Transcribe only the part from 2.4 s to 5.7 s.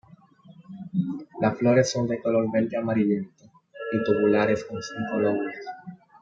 verde amarillento y tubulares con cinco lóbulos.